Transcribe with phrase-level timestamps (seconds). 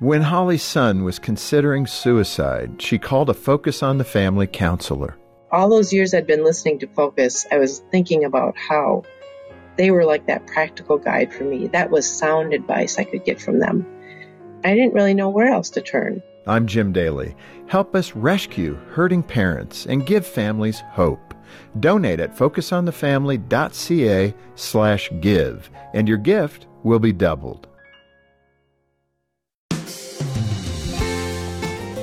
[0.00, 5.18] When Holly's son was considering suicide, she called a Focus on the Family counselor.
[5.50, 9.02] All those years I'd been listening to Focus, I was thinking about how
[9.76, 11.66] they were like that practical guide for me.
[11.66, 13.84] That was sound advice I could get from them.
[14.62, 16.22] I didn't really know where else to turn.
[16.46, 17.34] I'm Jim Daly.
[17.66, 21.34] Help us rescue hurting parents and give families hope.
[21.80, 27.67] Donate at focusonthefamily.ca slash give, and your gift will be doubled.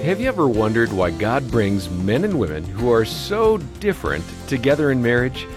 [0.05, 4.91] Have you ever wondered why God brings men and women who are so different together
[4.91, 5.47] in marriage?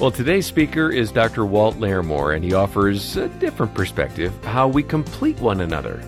[0.00, 1.46] Well, today's speaker is Dr.
[1.46, 6.02] Walt Larimore, and he offers a different perspective how we complete one another.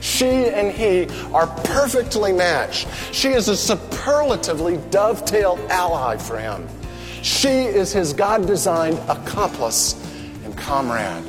[0.00, 2.86] She and he are perfectly matched.
[3.12, 6.68] She is a superlatively dovetailed ally for him.
[7.22, 10.00] She is his God designed accomplice
[10.44, 11.24] and comrade.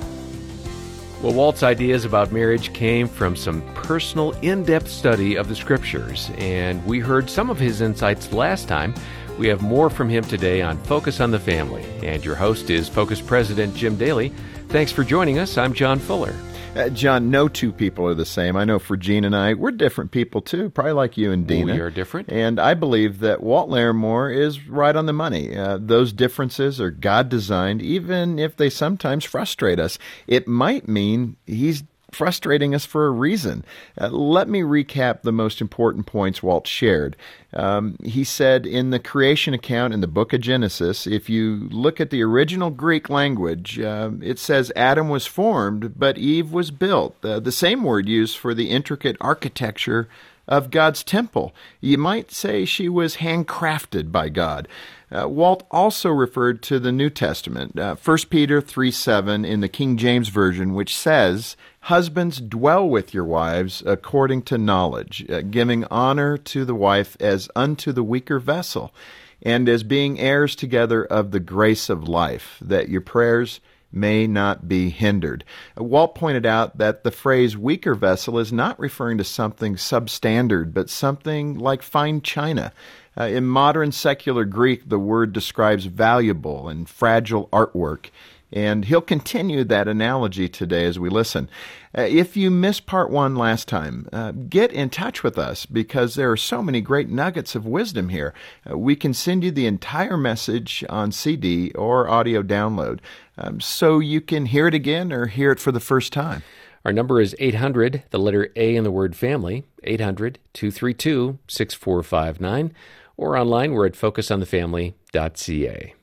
[1.22, 6.32] Well, Walt's ideas about marriage came from some personal, in depth study of the scriptures,
[6.38, 8.96] and we heard some of his insights last time
[9.38, 11.86] we have more from him today on Focus on the Family.
[12.04, 14.30] And your host is Focus President Jim Daly.
[14.70, 15.58] Thanks for joining us.
[15.58, 16.34] I'm John Fuller.
[16.74, 18.56] Uh, John, no two people are the same.
[18.56, 21.74] I know for Jean and I, we're different people too, probably like you and Dena.
[21.74, 22.32] We are different.
[22.32, 25.56] And I believe that Walt Larimore is right on the money.
[25.56, 30.00] Uh, those differences are God designed, even if they sometimes frustrate us.
[30.28, 33.64] It might mean he's frustrating us for a reason.
[34.00, 37.16] Uh, let me recap the most important points Walt shared.
[37.54, 42.00] Um, he said in the creation account in the book of Genesis, if you look
[42.00, 47.16] at the original Greek language, uh, it says Adam was formed, but Eve was built.
[47.24, 50.08] Uh, the same word used for the intricate architecture
[50.52, 51.56] of God's temple.
[51.80, 54.68] You might say she was handcrafted by God.
[55.10, 59.70] Uh, Walt also referred to the New Testament, uh, 1 Peter 3 7 in the
[59.70, 65.86] King James Version, which says, Husbands, dwell with your wives according to knowledge, uh, giving
[65.86, 68.94] honor to the wife as unto the weaker vessel,
[69.42, 74.68] and as being heirs together of the grace of life, that your prayers may not
[74.68, 75.44] be hindered.
[75.78, 80.90] Walt pointed out that the phrase weaker vessel is not referring to something substandard, but
[80.90, 82.72] something like fine china.
[83.18, 88.10] Uh, in modern secular Greek, the word describes valuable and fragile artwork.
[88.54, 91.50] And he'll continue that analogy today as we listen.
[91.98, 96.16] Uh, if you missed part one last time, uh, get in touch with us because
[96.16, 98.34] there are so many great nuggets of wisdom here.
[98.70, 103.00] Uh, we can send you the entire message on CD or audio download
[103.42, 106.44] um, so you can hear it again or hear it for the first time.
[106.86, 112.74] Our number is 800, the letter A in the word family, 800 232 6459,
[113.18, 115.94] or online we're at focusonthefamily.ca.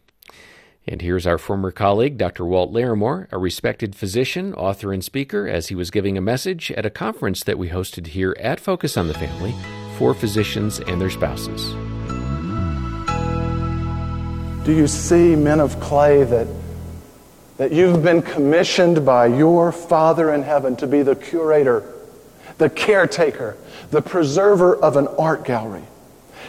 [0.87, 2.47] And here's our former colleague, Dr.
[2.47, 6.87] Walt Larimore, a respected physician, author, and speaker, as he was giving a message at
[6.87, 9.55] a conference that we hosted here at Focus on the Family
[9.99, 11.73] for physicians and their spouses.
[14.65, 16.47] Do you see, men of clay, that,
[17.59, 21.93] that you've been commissioned by your Father in heaven to be the curator,
[22.57, 23.57] the caretaker,
[23.91, 25.85] the preserver of an art gallery?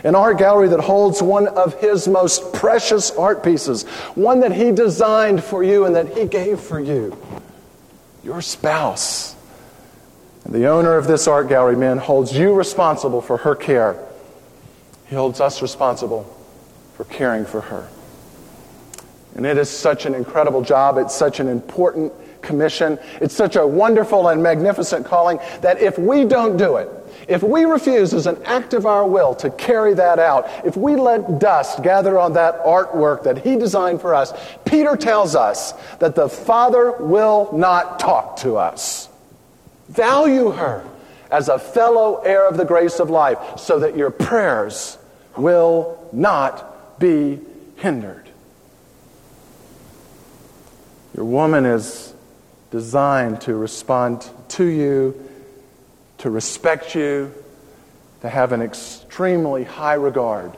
[0.04, 3.84] an art gallery that holds one of his most precious art pieces,
[4.16, 7.18] one that he designed for you and that he gave for you,
[8.24, 9.36] your spouse.
[10.46, 14.02] And the owner of this art gallery, man, holds you responsible for her care.
[15.08, 16.24] He holds us responsible
[16.96, 17.90] for caring for her.
[19.36, 20.98] And it is such an incredible job.
[20.98, 23.00] It's such an important commission.
[23.22, 26.90] It's such a wonderful and magnificent calling that if we don't do it,
[27.28, 30.96] if we refuse as an act of our will to carry that out, if we
[30.96, 34.34] let dust gather on that artwork that He designed for us,
[34.66, 39.10] Peter tells us that the Father will not talk to us.
[39.90, 40.84] Value her
[41.30, 44.98] as a fellow heir of the grace of life so that your prayers
[45.38, 47.40] will not be
[47.76, 48.29] hindered.
[51.16, 52.14] Your woman is
[52.72, 55.30] designed to respond to you
[56.20, 57.34] to respect you,
[58.22, 60.52] to have an extremely high regard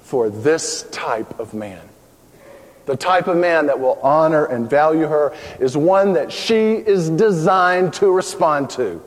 [0.00, 1.82] for this type of man.
[2.84, 7.10] The type of man that will honor and value her is one that she is
[7.10, 9.02] designed to respond to.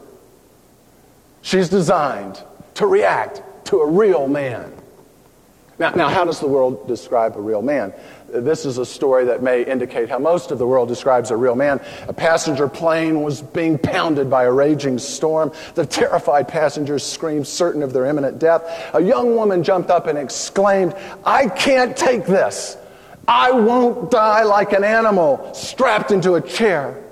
[1.42, 2.44] She's designed
[2.74, 4.74] to react to a real man.
[5.78, 7.94] Now, now, how does the world describe a real man?
[8.32, 11.56] This is a story that may indicate how most of the world describes a real
[11.56, 11.82] man.
[12.08, 15.52] A passenger plane was being pounded by a raging storm.
[15.76, 18.64] The terrified passengers screamed, certain of their imminent death.
[18.94, 20.96] A young woman jumped up and exclaimed,
[21.26, 22.78] I can't take this.
[23.28, 27.04] I won't die like an animal strapped into a chair.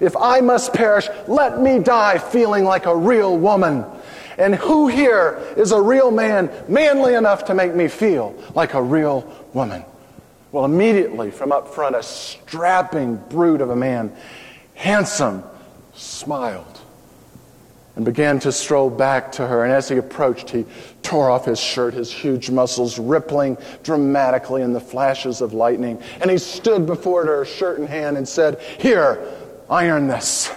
[0.00, 3.84] If I must perish, let me die feeling like a real woman.
[4.38, 8.82] And who here is a real man, manly enough to make me feel like a
[8.82, 9.84] real woman?
[10.54, 14.14] Well, immediately from up front, a strapping brute of a man,
[14.76, 15.42] handsome,
[15.94, 16.80] smiled
[17.96, 19.64] and began to stroll back to her.
[19.64, 20.64] And as he approached, he
[21.02, 26.00] tore off his shirt, his huge muscles rippling dramatically in the flashes of lightning.
[26.20, 29.26] And he stood before her, shirt in hand, and said, Here,
[29.68, 30.52] iron this.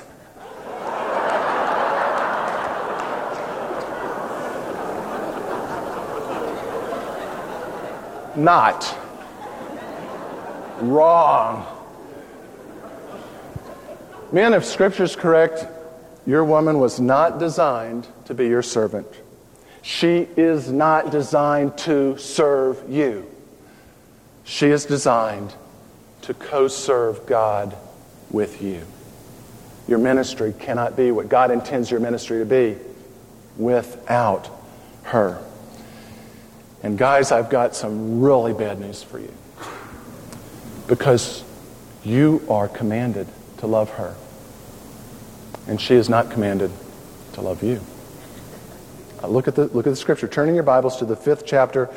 [8.35, 8.95] Not.
[10.81, 11.65] Wrong.
[14.31, 15.65] Man, if Scripture's correct,
[16.25, 19.07] your woman was not designed to be your servant.
[19.81, 23.25] She is not designed to serve you.
[24.43, 25.53] She is designed
[26.23, 27.75] to co serve God
[28.29, 28.81] with you.
[29.87, 32.75] Your ministry cannot be what God intends your ministry to be
[33.55, 34.49] without
[35.03, 35.41] her.
[36.83, 39.31] And guys, I've got some really bad news for you.
[40.87, 41.43] Because
[42.03, 44.15] you are commanded to love her.
[45.67, 46.71] And she is not commanded
[47.33, 47.81] to love you.
[49.21, 50.27] Uh, look, at the, look at the scripture.
[50.27, 51.89] Turning your Bibles to the fifth chapter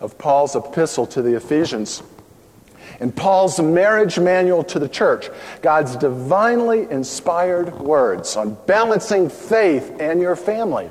[0.00, 2.02] of Paul's epistle to the Ephesians.
[3.00, 5.28] In Paul's marriage manual to the church,
[5.60, 10.90] God's divinely inspired words on balancing faith and your family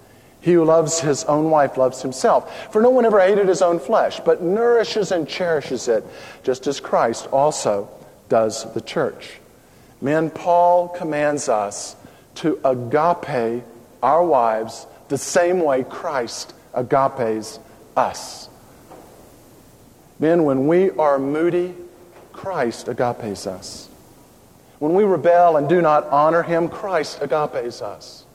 [0.41, 2.71] He who loves his own wife loves himself.
[2.73, 6.03] For no one ever hated his own flesh, but nourishes and cherishes it,
[6.43, 7.87] just as Christ also
[8.27, 9.39] does the church.
[10.01, 11.95] Men, Paul commands us
[12.35, 13.63] to agape
[14.01, 17.59] our wives the same way Christ agapes
[17.95, 18.49] us.
[20.19, 21.75] Men, when we are moody,
[22.33, 23.89] Christ agapes us.
[24.79, 28.25] When we rebel and do not honor him, Christ agapes us.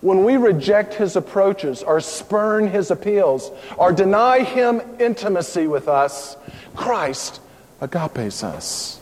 [0.00, 6.36] When we reject his approaches or spurn his appeals or deny him intimacy with us,
[6.74, 7.40] Christ
[7.80, 9.00] agapes us.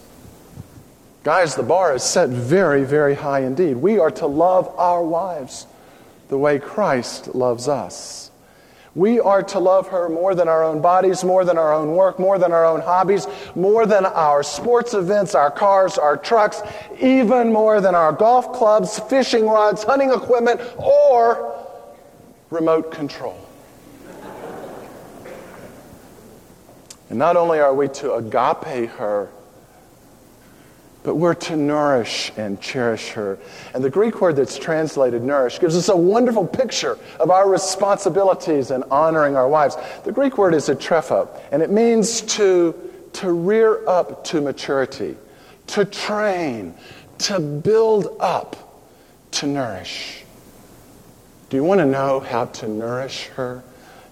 [1.23, 3.77] Guys, the bar is set very, very high indeed.
[3.77, 5.67] We are to love our wives
[6.29, 8.32] the way Christ loves us.
[8.95, 12.19] We are to love her more than our own bodies, more than our own work,
[12.19, 16.63] more than our own hobbies, more than our sports events, our cars, our trucks,
[17.01, 21.67] even more than our golf clubs, fishing rods, hunting equipment, or
[22.51, 23.39] remote control.
[27.09, 29.31] And not only are we to agape her,
[31.03, 33.39] but we're to nourish and cherish her.
[33.75, 38.71] And the Greek word that's translated nourish gives us a wonderful picture of our responsibilities
[38.71, 39.77] in honoring our wives.
[40.05, 42.75] The Greek word is ektrepho, and it means to,
[43.15, 45.17] to rear up to maturity,
[45.69, 46.75] to train,
[47.19, 48.85] to build up,
[49.33, 50.23] to nourish.
[51.51, 53.63] Do you want to know how to nourish her?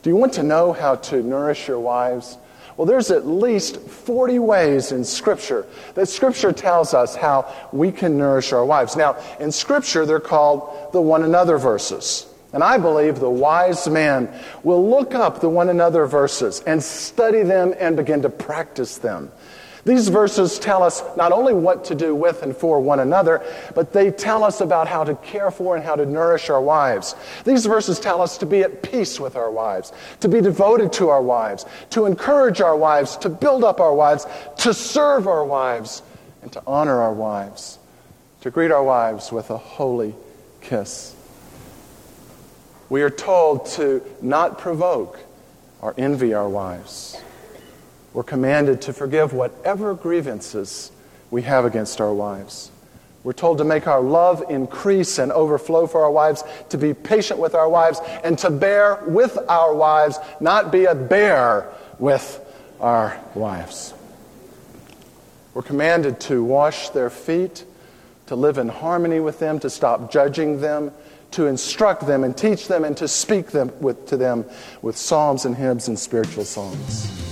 [0.03, 2.37] Do you want to know how to nourish your wives?
[2.81, 8.17] Well, there's at least 40 ways in Scripture that Scripture tells us how we can
[8.17, 8.97] nourish our wives.
[8.97, 12.27] Now, in Scripture, they're called the one another verses.
[12.55, 14.33] And I believe the wise man
[14.63, 19.31] will look up the one another verses and study them and begin to practice them.
[19.85, 23.43] These verses tell us not only what to do with and for one another,
[23.75, 27.15] but they tell us about how to care for and how to nourish our wives.
[27.45, 31.09] These verses tell us to be at peace with our wives, to be devoted to
[31.09, 34.27] our wives, to encourage our wives, to build up our wives,
[34.59, 36.03] to serve our wives,
[36.43, 37.79] and to honor our wives,
[38.43, 40.15] to greet our wives with a holy
[40.61, 41.15] kiss.
[42.89, 45.19] We are told to not provoke
[45.81, 47.21] or envy our wives.
[48.13, 50.91] We're commanded to forgive whatever grievances
[51.31, 52.71] we have against our wives.
[53.23, 57.39] We're told to make our love increase and overflow for our wives, to be patient
[57.39, 62.41] with our wives, and to bear with our wives, not be a bear with
[62.81, 63.93] our wives.
[65.53, 67.65] We're commanded to wash their feet,
[68.27, 70.91] to live in harmony with them, to stop judging them,
[71.33, 74.47] to instruct them and teach them, and to speak them with, to them
[74.81, 77.30] with psalms and hymns and spiritual songs.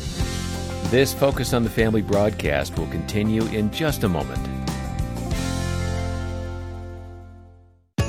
[0.91, 4.58] This Focus on the Family broadcast will continue in just a moment.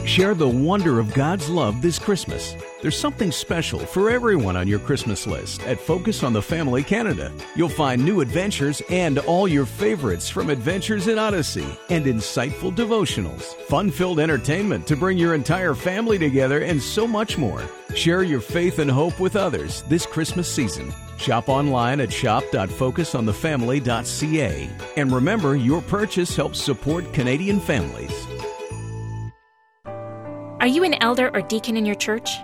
[0.10, 2.56] Share the wonder of God's love this Christmas.
[2.82, 7.32] There's something special for everyone on your Christmas list at Focus on the Family Canada.
[7.56, 13.54] You'll find new adventures and all your favorites from Adventures in Odyssey and insightful devotionals,
[13.68, 17.62] fun filled entertainment to bring your entire family together, and so much more.
[17.94, 20.92] Share your faith and hope with others this Christmas season.
[21.18, 24.70] Shop online at shop.focusonthefamily.ca.
[24.98, 28.26] And remember, your purchase helps support Canadian families.
[30.62, 32.38] Are you an elder or deacon in your church?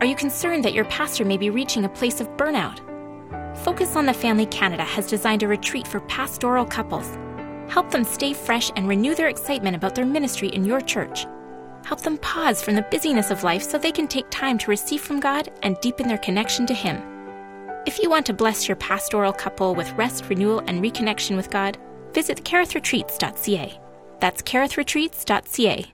[0.00, 2.80] Are you concerned that your pastor may be reaching a place of burnout?
[3.58, 7.16] Focus on the Family Canada has designed a retreat for pastoral couples.
[7.68, 11.26] Help them stay fresh and renew their excitement about their ministry in your church.
[11.84, 15.00] Help them pause from the busyness of life so they can take time to receive
[15.00, 17.00] from God and deepen their connection to Him.
[17.86, 21.78] If you want to bless your pastoral couple with rest, renewal, and reconnection with God,
[22.12, 23.80] visit kerithretreats.ca.
[24.18, 25.93] That's kerithretreats.ca.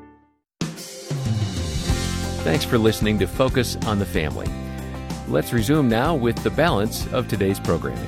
[2.43, 4.47] Thanks for listening to Focus on the Family.
[5.27, 8.03] Let's resume now with the balance of today's programming.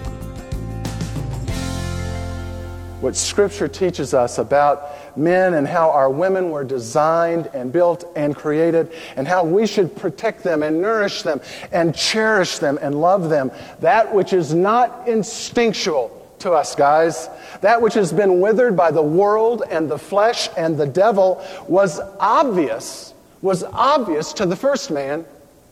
[3.00, 8.36] What Scripture teaches us about men and how our women were designed and built and
[8.36, 11.40] created, and how we should protect them and nourish them
[11.72, 13.52] and cherish them and love them.
[13.82, 16.10] That which is not instinctual
[16.40, 17.30] to us, guys,
[17.62, 22.00] that which has been withered by the world and the flesh and the devil, was
[22.20, 23.13] obvious
[23.44, 25.26] was obvious to the first man,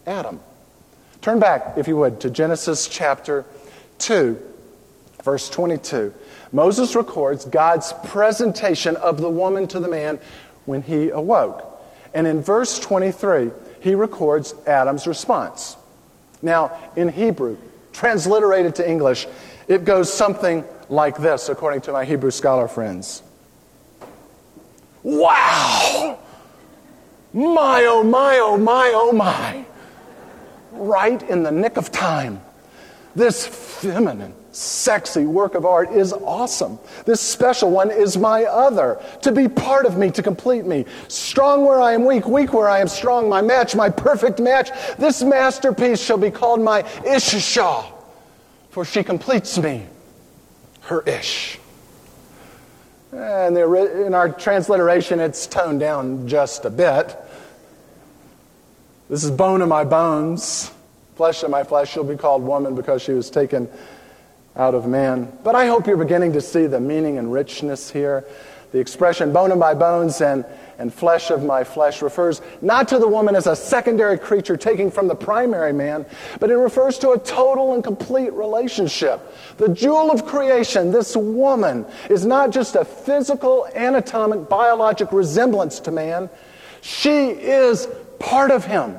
[0.06, 0.42] Adam.
[1.22, 3.46] Turn back, if you would, to Genesis chapter
[4.00, 4.38] 2,
[5.24, 6.13] verse 22.
[6.51, 10.20] Moses records God's presentation of the woman to the man
[10.66, 11.66] when he awoke.
[12.13, 15.78] And in verse 23, he records Adam's response.
[16.42, 17.58] Now, in Hebrew,
[17.94, 19.28] transliterated to English,
[19.70, 23.24] it goes something like this, according to my Hebrew scholar friends.
[25.04, 26.20] Wow!
[27.34, 29.66] My, oh, my, oh, my, oh, my.
[30.72, 32.42] Right in the nick of time.
[33.16, 36.80] This feminine, sexy work of art is awesome.
[37.06, 40.86] This special one is my other, to be part of me, to complete me.
[41.08, 44.70] Strong where I am weak, weak where I am strong, my match, my perfect match.
[44.98, 47.84] This masterpiece shall be called my Isha,
[48.70, 49.86] for she completes me,
[50.82, 51.60] her Ish.
[53.12, 57.18] And in our transliteration, it's toned down just a bit.
[59.10, 60.72] This is bone of my bones,
[61.15, 61.91] flesh of my flesh.
[61.91, 63.70] She'll be called woman because she was taken
[64.56, 65.38] out of man.
[65.44, 68.25] But I hope you're beginning to see the meaning and richness here.
[68.72, 70.46] The expression bone of my bones and,
[70.82, 74.90] and flesh of my flesh refers not to the woman as a secondary creature taking
[74.90, 76.04] from the primary man,
[76.40, 79.22] but it refers to a total and complete relationship.
[79.58, 85.92] The jewel of creation, this woman, is not just a physical, anatomic, biologic resemblance to
[85.92, 86.32] man.
[86.82, 88.98] She is part of him.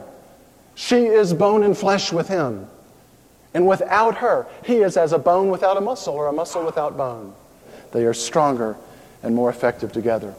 [0.77, 2.69] She is bone and flesh with him.
[3.55, 6.97] And without her, he is as a bone without a muscle or a muscle without
[6.97, 7.35] bone.
[7.91, 8.77] They are stronger
[9.25, 10.33] and more effective together.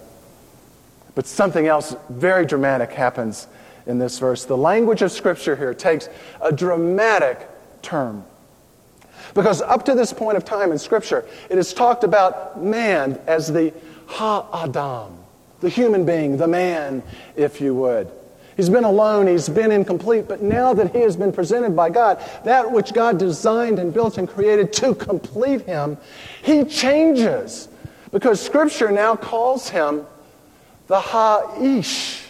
[1.16, 3.48] But something else very dramatic happens
[3.86, 4.46] in this verse.
[4.46, 6.10] The language of Scripture here takes
[6.42, 7.48] a dramatic
[7.82, 8.24] turn.
[9.34, 13.52] Because up to this point of time in Scripture, it is talked about man as
[13.52, 13.74] the
[14.08, 15.18] Ha Adam,
[15.62, 17.04] the human being, the man,
[17.36, 18.12] if you would.
[18.56, 22.24] He's been alone, he's been incomplete, but now that he has been presented by God,
[22.44, 25.98] that which God designed and built and created to complete him,
[26.44, 27.68] he changes.
[28.12, 30.06] Because Scripture now calls him
[30.88, 32.22] the Ha'ish.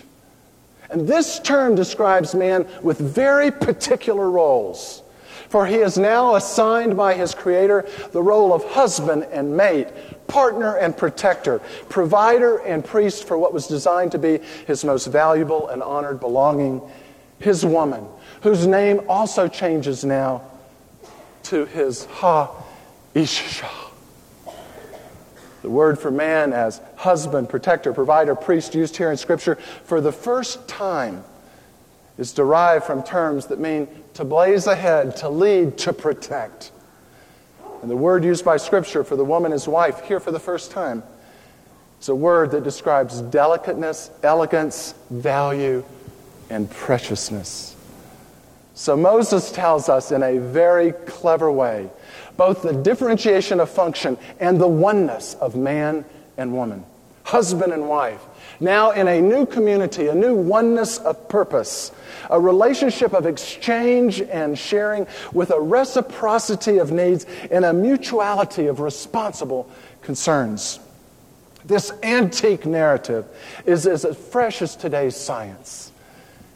[0.89, 5.01] And this term describes man with very particular roles.
[5.50, 9.88] For he is now assigned by his Creator the role of husband and mate,
[10.27, 15.67] partner and protector, provider and priest for what was designed to be his most valuable
[15.67, 16.81] and honored belonging,
[17.39, 18.05] his woman,
[18.41, 20.41] whose name also changes now
[21.43, 22.50] to his Ha
[23.13, 23.82] Isha.
[25.63, 29.55] The word for man as husband, protector, provider, priest used here in Scripture
[29.86, 31.24] for the first time
[32.17, 36.72] is derived from terms that mean to blaze ahead, to lead, to protect.
[37.82, 40.70] And the word used by Scripture for the woman as wife, here for the first
[40.70, 41.01] time,
[42.03, 45.86] It's a word that describes delicateness, elegance, value,
[46.50, 47.77] and preciousness.
[48.74, 51.89] So Moses tells us in a very clever way
[52.37, 56.05] both the differentiation of function and the oneness of man
[56.37, 56.83] and woman,
[57.23, 58.21] husband and wife.
[58.59, 61.91] Now, in a new community, a new oneness of purpose,
[62.29, 68.79] a relationship of exchange and sharing with a reciprocity of needs and a mutuality of
[68.79, 69.69] responsible
[70.01, 70.79] concerns.
[71.65, 73.25] This antique narrative
[73.65, 75.91] is as fresh as today's science.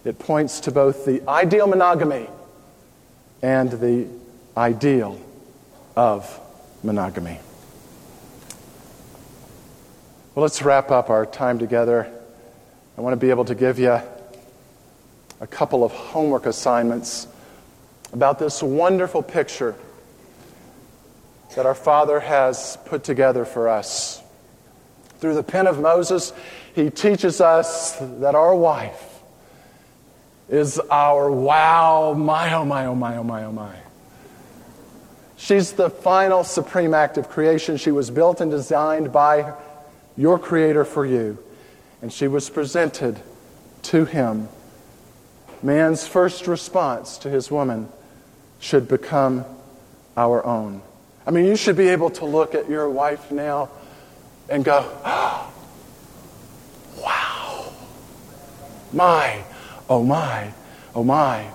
[0.03, 2.29] It points to both the ideal monogamy
[3.41, 4.07] and the
[4.55, 5.19] ideal
[5.97, 6.39] of
[6.83, 7.39] monogamy.
[10.35, 12.07] Well, let's wrap up our time together.
[12.95, 13.99] I want to be able to give you
[15.41, 17.27] a couple of homework assignments
[18.13, 19.73] about this wonderful picture
[21.55, 24.21] that our Father has put together for us.
[25.17, 26.31] Through the pen of Moses,
[26.75, 29.03] he teaches us that our wife
[30.47, 33.86] is our wow, my, oh, my, oh, my, oh, my, oh, my.
[35.37, 37.77] She's the final supreme act of creation.
[37.77, 39.53] She was built and designed by
[40.17, 41.37] your Creator for you,
[42.01, 43.19] and she was presented
[43.83, 44.49] to Him.
[45.63, 47.89] Man's first response to his woman
[48.59, 49.45] should become
[50.15, 50.81] our own.
[51.25, 53.69] I mean, you should be able to look at your wife now
[54.49, 55.53] and go, oh,
[57.03, 57.71] wow,
[58.93, 59.43] my,
[59.89, 60.53] oh my,
[60.95, 61.39] oh my.
[61.39, 61.51] I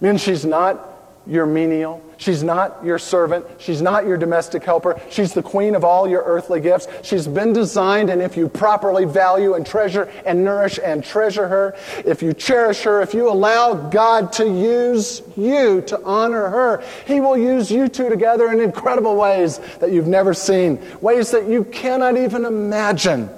[0.00, 0.89] mean, she's not
[1.26, 2.02] your menial.
[2.16, 3.46] She's not your servant.
[3.58, 5.00] She's not your domestic helper.
[5.10, 6.86] She's the queen of all your earthly gifts.
[7.02, 11.76] She's been designed, and if you properly value and treasure and nourish and treasure her,
[12.04, 17.20] if you cherish her, if you allow God to use you to honor her, He
[17.20, 21.64] will use you two together in incredible ways that you've never seen, ways that you
[21.64, 23.30] cannot even imagine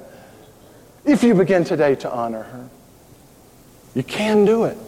[1.04, 2.68] if you begin today to honor her.
[3.94, 4.78] You can do it.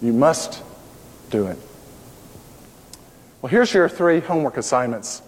[0.00, 0.62] You must
[1.30, 1.58] do it.
[3.42, 5.20] Well, here's your three homework assignments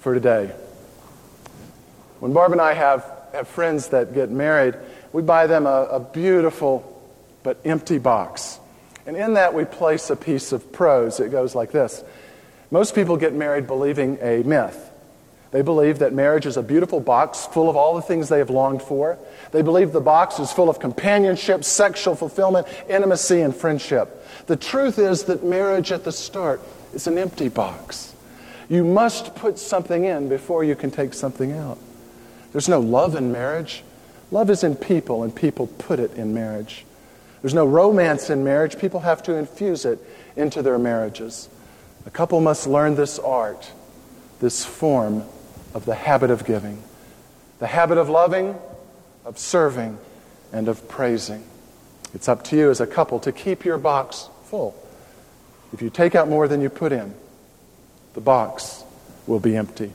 [0.00, 0.50] for today.
[2.18, 4.74] When Barb and I have, have friends that get married,
[5.12, 7.00] we buy them a, a beautiful
[7.44, 8.58] but empty box.
[9.06, 11.20] And in that, we place a piece of prose.
[11.20, 12.02] It goes like this
[12.72, 14.90] Most people get married believing a myth.
[15.52, 18.50] They believe that marriage is a beautiful box full of all the things they have
[18.50, 19.16] longed for.
[19.52, 24.26] They believe the box is full of companionship, sexual fulfillment, intimacy, and friendship.
[24.46, 26.60] The truth is that marriage at the start
[26.92, 28.14] it's an empty box.
[28.68, 31.78] You must put something in before you can take something out.
[32.52, 33.82] There's no love in marriage.
[34.30, 36.84] Love is in people, and people put it in marriage.
[37.40, 38.78] There's no romance in marriage.
[38.78, 39.98] People have to infuse it
[40.36, 41.48] into their marriages.
[42.06, 43.70] A couple must learn this art,
[44.40, 45.24] this form
[45.74, 46.82] of the habit of giving,
[47.58, 48.56] the habit of loving,
[49.24, 49.98] of serving,
[50.52, 51.44] and of praising.
[52.14, 54.74] It's up to you as a couple to keep your box full.
[55.72, 57.14] If you take out more than you put in,
[58.14, 58.84] the box
[59.26, 59.92] will be empty.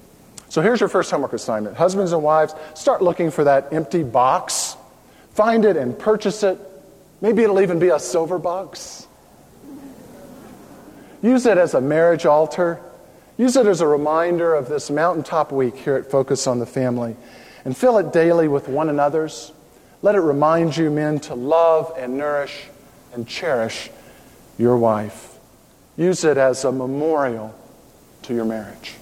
[0.50, 1.76] So here's your first homework assignment.
[1.76, 4.78] Husbands and wives, start looking for that empty box.
[5.34, 6.60] Find it and purchase it.
[7.22, 9.08] Maybe it'll even be a silver box.
[11.24, 12.80] Use it as a marriage altar.
[13.38, 17.16] Use it as a reminder of this mountaintop week here at Focus on the Family.
[17.66, 19.52] And fill it daily with one another's.
[20.04, 22.66] Let it remind you, men, to love and nourish
[23.14, 23.90] and cherish
[24.60, 25.33] your wife.
[25.96, 27.54] Use it as a memorial
[28.24, 28.96] to your marriage.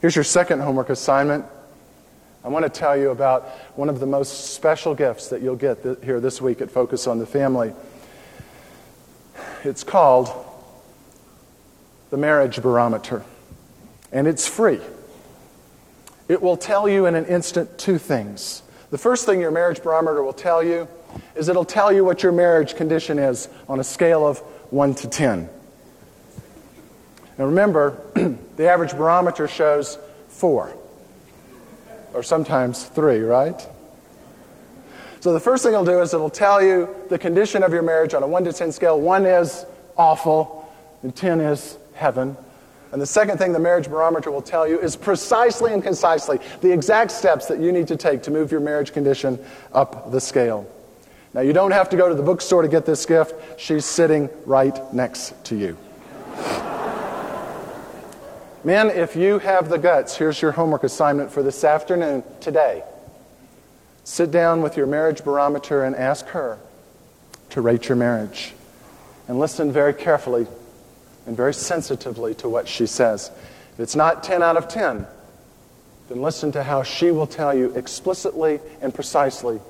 [0.00, 1.44] Here's your second homework assignment.
[2.44, 5.82] I want to tell you about one of the most special gifts that you'll get
[5.82, 7.72] th- here this week at Focus on the Family.
[9.64, 10.30] It's called
[12.10, 13.24] the Marriage Barometer,
[14.12, 14.80] and it's free.
[16.28, 18.62] It will tell you in an instant two things.
[18.90, 20.86] The first thing your marriage barometer will tell you
[21.34, 24.42] is it'll tell you what your marriage condition is on a scale of
[24.74, 25.48] 1 to 10.
[27.38, 28.00] Now remember,
[28.56, 29.98] the average barometer shows
[30.30, 30.76] 4,
[32.12, 33.68] or sometimes 3, right?
[35.20, 38.14] So the first thing it'll do is it'll tell you the condition of your marriage
[38.14, 39.00] on a 1 to 10 scale.
[39.00, 39.64] 1 is
[39.96, 40.68] awful,
[41.04, 42.36] and 10 is heaven.
[42.90, 46.72] And the second thing the marriage barometer will tell you is precisely and concisely the
[46.72, 49.38] exact steps that you need to take to move your marriage condition
[49.72, 50.68] up the scale.
[51.34, 53.60] Now, you don't have to go to the bookstore to get this gift.
[53.60, 55.76] She's sitting right next to you.
[58.62, 62.84] Men, if you have the guts, here's your homework assignment for this afternoon, today.
[64.04, 66.58] Sit down with your marriage barometer and ask her
[67.50, 68.54] to rate your marriage.
[69.26, 70.46] And listen very carefully
[71.26, 73.30] and very sensitively to what she says.
[73.72, 75.04] If it's not 10 out of 10,
[76.08, 79.60] then listen to how she will tell you explicitly and precisely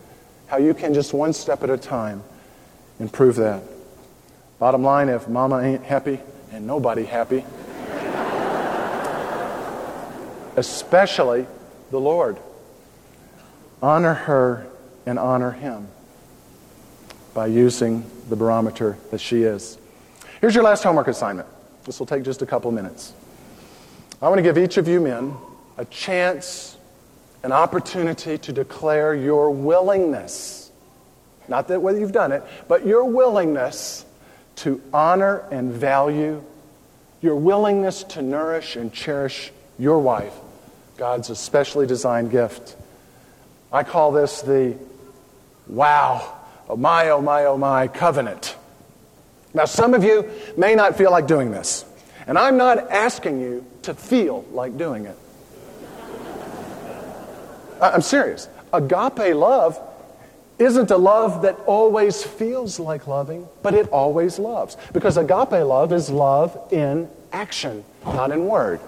[0.46, 2.22] how you can just one step at a time
[3.00, 3.62] improve that.
[4.59, 6.20] Bottom line if mama ain't happy,
[6.52, 7.44] and nobody happy,
[10.57, 11.46] especially
[11.90, 12.38] the Lord.
[13.83, 14.66] Honor her
[15.04, 15.88] and honor him
[17.35, 19.76] by using the barometer that she is.
[20.40, 21.48] Here's your last homework assignment.
[21.85, 23.12] This will take just a couple minutes.
[24.22, 25.37] I want to give each of you men
[25.76, 26.73] a chance,
[27.44, 30.70] an opportunity to declare your willingness.
[31.46, 34.07] Not that whether you've done it, but your willingness
[34.57, 36.42] to honor and value,
[37.20, 40.33] your willingness to nourish and cherish your wife,
[40.96, 42.76] God's especially designed gift.
[43.70, 44.78] I call this the
[45.66, 46.38] wow,
[46.70, 48.57] oh my, oh my, oh my covenant.
[49.52, 51.85] Now, some of you may not feel like doing this,
[52.26, 55.18] and I'm not asking you to feel like doing it.
[57.92, 58.49] I'm serious.
[58.73, 59.81] Agape love
[60.59, 64.77] isn't a love that always feels like loving, but it always loves.
[64.92, 68.81] Because agape love is love in action, not in word.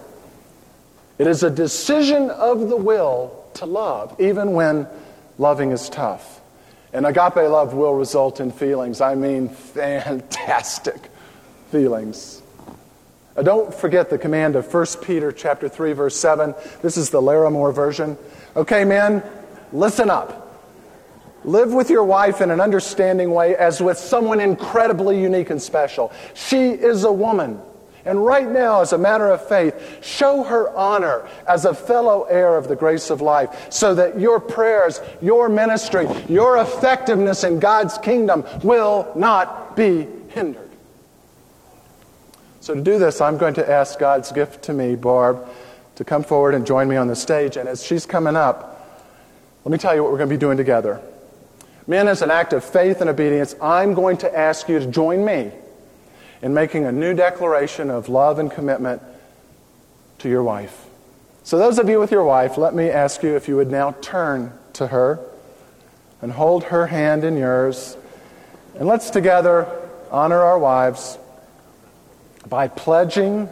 [1.19, 4.87] It is a decision of the will to love, even when
[5.39, 6.41] loving is tough.
[6.93, 9.01] And agape love will result in feelings.
[9.01, 11.11] I mean, fantastic
[11.71, 12.43] feelings.
[13.43, 16.55] Don't forget the command of 1 Peter chapter 3 verse 7.
[16.81, 18.17] This is the Larimore version.
[18.57, 19.23] Okay, men,
[19.73, 20.43] listen up.
[21.45, 26.11] Live with your wife in an understanding way as with someone incredibly unique and special.
[26.35, 27.61] She is a woman.
[28.07, 32.57] And right now, as a matter of faith, show her honor as a fellow heir
[32.57, 37.99] of the grace of life so that your prayers, your ministry, your effectiveness in God's
[37.99, 40.71] kingdom will not be hindered.
[42.61, 45.47] So, to do this, I'm going to ask God's gift to me, Barb,
[45.97, 47.57] to come forward and join me on the stage.
[47.57, 48.73] And as she's coming up,
[49.65, 51.03] let me tell you what we're going to be doing together.
[51.87, 55.25] Men, as an act of faith and obedience, I'm going to ask you to join
[55.25, 55.53] me
[56.43, 59.03] in making a new declaration of love and commitment
[60.19, 60.87] to your wife.
[61.45, 63.93] So, those of you with your wife, let me ask you if you would now
[64.01, 65.21] turn to her
[66.21, 67.97] and hold her hand in yours.
[68.75, 69.69] And let's together
[70.11, 71.19] honor our wives
[72.49, 73.49] by pledging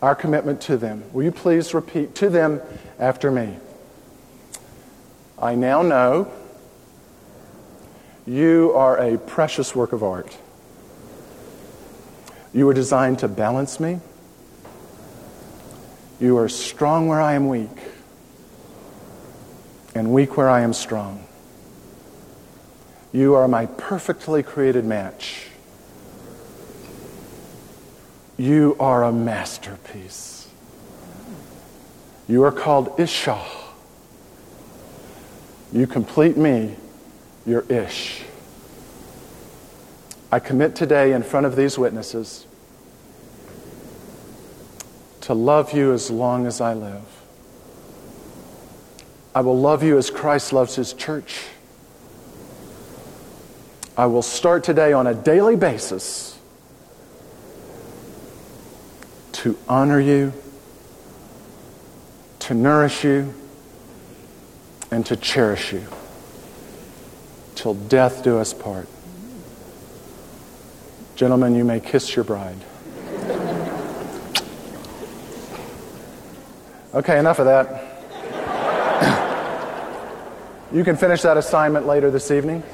[0.00, 1.02] our commitment to them.
[1.12, 2.60] Will you please repeat to them
[2.98, 3.56] after me?
[5.40, 6.32] I now know
[8.26, 10.36] you are a precious work of art.
[12.52, 14.00] You were designed to balance me.
[16.20, 17.78] You are strong where I am weak,
[19.94, 21.24] and weak where I am strong.
[23.12, 25.47] You are my perfectly created match.
[28.38, 30.48] You are a masterpiece.
[32.28, 33.42] You are called Isha.
[35.72, 36.76] You complete me
[37.44, 38.22] your ish.
[40.30, 42.46] I commit today in front of these witnesses
[45.22, 47.02] to love you as long as I live.
[49.34, 51.44] I will love you as Christ loves his church.
[53.96, 56.37] I will start today on a daily basis
[59.38, 60.32] to honor you,
[62.40, 63.32] to nourish you,
[64.90, 65.86] and to cherish you
[67.54, 68.88] till death do us part.
[71.14, 72.58] Gentlemen, you may kiss your bride.
[76.92, 77.84] Okay, enough of that.
[80.72, 82.64] you can finish that assignment later this evening.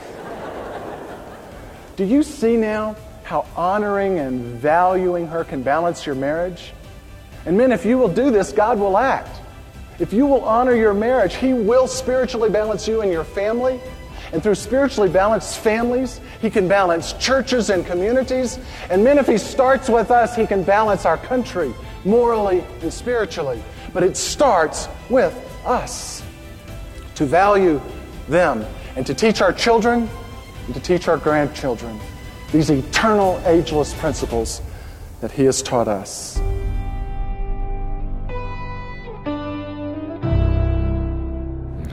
[1.96, 6.72] Do you see now how honoring and valuing her can balance your marriage?
[7.46, 9.40] And men, if you will do this, God will act.
[9.98, 13.80] If you will honor your marriage, He will spiritually balance you and your family.
[14.32, 18.58] And through spiritually balanced families, He can balance churches and communities.
[18.90, 21.72] And men, if He starts with us, He can balance our country
[22.04, 23.62] morally and spiritually.
[23.92, 25.34] But it starts with
[25.64, 26.22] us
[27.14, 27.80] to value
[28.28, 30.10] them and to teach our children
[30.66, 31.98] and to teach our grandchildren
[32.55, 34.62] these eternal, ageless principles
[35.21, 36.40] that He has taught us.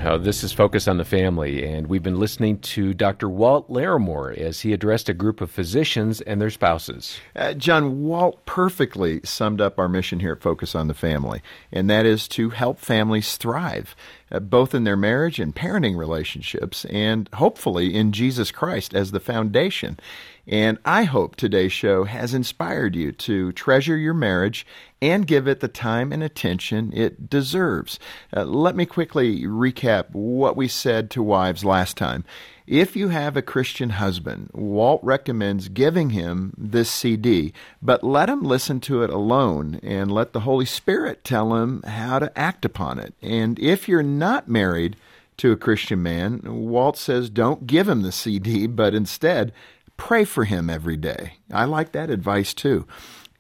[0.04, 3.28] Uh, this is Focus on the Family, and we've been listening to Dr.
[3.28, 7.20] Walt Larimore as he addressed a group of physicians and their spouses.
[7.36, 11.90] Uh, John, Walt perfectly summed up our mission here at Focus on the Family, and
[11.90, 13.96] that is to help families thrive,
[14.32, 19.20] uh, both in their marriage and parenting relationships, and hopefully in Jesus Christ as the
[19.20, 20.00] foundation.
[20.48, 24.66] And I hope today's show has inspired you to treasure your marriage
[25.02, 28.00] and give it the time and attention it deserves.
[28.36, 32.24] Uh, let me quickly recap what we said to wives last time.
[32.72, 38.44] If you have a Christian husband, Walt recommends giving him this CD, but let him
[38.44, 42.98] listen to it alone and let the Holy Spirit tell him how to act upon
[42.98, 43.14] it.
[43.22, 44.96] And if you're not married
[45.36, 49.52] to a Christian man, Walt says don't give him the CD, but instead
[49.98, 51.34] pray for him every day.
[51.52, 52.88] I like that advice too.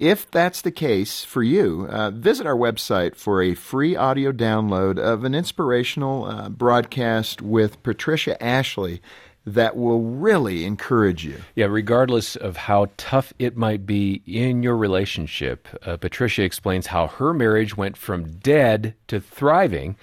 [0.01, 4.97] If that's the case for you, uh, visit our website for a free audio download
[4.97, 8.99] of an inspirational uh, broadcast with Patricia Ashley
[9.45, 11.43] that will really encourage you.
[11.53, 17.05] Yeah, regardless of how tough it might be in your relationship, uh, Patricia explains how
[17.05, 19.97] her marriage went from dead to thriving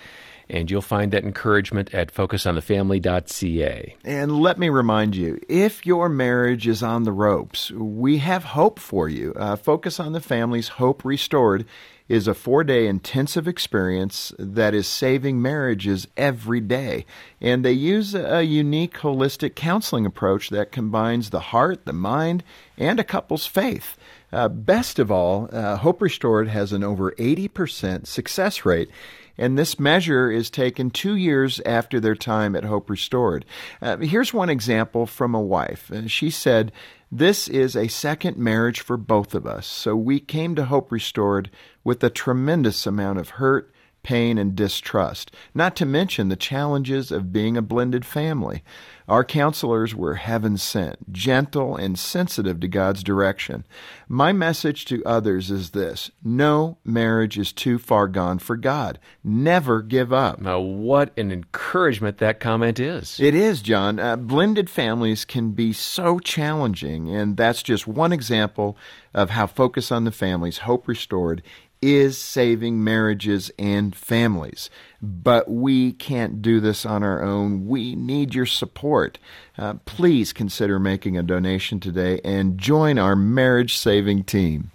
[0.50, 3.96] and you'll find that encouragement at focusonthefamily.ca.
[4.04, 8.78] And let me remind you if your marriage is on the ropes, we have hope
[8.78, 9.34] for you.
[9.34, 11.66] Uh, Focus on the Family's Hope Restored
[12.08, 17.04] is a four day intensive experience that is saving marriages every day.
[17.40, 22.42] And they use a unique holistic counseling approach that combines the heart, the mind,
[22.78, 23.96] and a couple's faith.
[24.32, 28.90] Uh, best of all, uh, Hope Restored has an over 80% success rate
[29.38, 33.44] and this measure is taken two years after their time at Hope Restored.
[33.80, 35.90] Uh, here's one example from a wife.
[35.90, 36.72] Uh, she said,
[37.10, 41.50] This is a second marriage for both of us, so we came to Hope Restored
[41.84, 43.72] with a tremendous amount of hurt
[44.08, 48.62] pain, and distrust, not to mention the challenges of being a blended family.
[49.06, 53.66] Our counselors were heaven sent, gentle and sensitive to God's direction.
[54.08, 58.98] My message to others is this no marriage is too far gone for God.
[59.22, 60.40] Never give up.
[60.40, 63.20] Now, what an encouragement that comment is.
[63.20, 63.98] It is, John.
[63.98, 68.78] Uh, blended families can be so challenging, and that's just one example
[69.12, 71.42] of how Focus on the Family's Hope Restored
[71.80, 74.70] is saving marriages and families.
[75.00, 77.66] But we can't do this on our own.
[77.66, 79.18] We need your support.
[79.56, 84.70] Uh, please consider making a donation today and join our marriage saving team.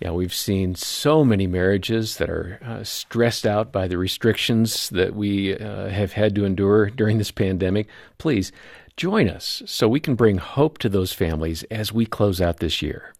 [0.00, 5.14] Yeah, we've seen so many marriages that are uh, stressed out by the restrictions that
[5.14, 7.86] we uh, have had to endure during this pandemic.
[8.16, 8.50] Please
[8.96, 12.80] join us so we can bring hope to those families as we close out this
[12.80, 13.12] year.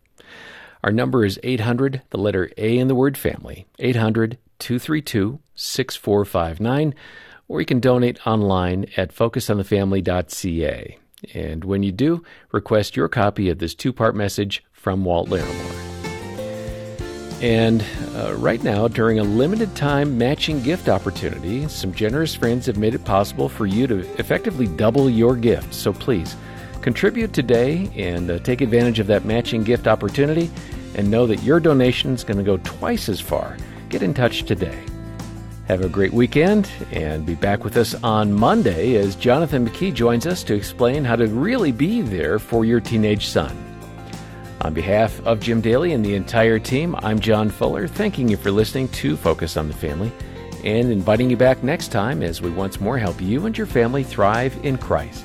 [0.82, 6.94] Our number is 800, the letter A in the word family, 800 232 6459,
[7.48, 10.98] or you can donate online at focusonthefamily.ca.
[11.34, 15.76] And when you do, request your copy of this two part message from Walt Larimore.
[17.42, 17.82] And
[18.14, 22.94] uh, right now, during a limited time matching gift opportunity, some generous friends have made
[22.94, 25.72] it possible for you to effectively double your gift.
[25.72, 26.36] So please,
[26.82, 30.50] Contribute today and uh, take advantage of that matching gift opportunity
[30.94, 33.56] and know that your donation is going to go twice as far.
[33.90, 34.82] Get in touch today.
[35.68, 40.26] Have a great weekend and be back with us on Monday as Jonathan McKee joins
[40.26, 43.56] us to explain how to really be there for your teenage son.
[44.62, 48.50] On behalf of Jim Daly and the entire team, I'm John Fuller, thanking you for
[48.50, 50.10] listening to Focus on the Family
[50.64, 54.02] and inviting you back next time as we once more help you and your family
[54.02, 55.24] thrive in Christ.